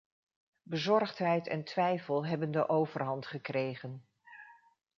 Bezorgdheid 0.63 1.47
en 1.47 1.63
twijfel 1.63 2.25
hebben 2.25 2.51
de 2.51 2.69
overhand 2.69 3.27
gekregen. 3.27 4.07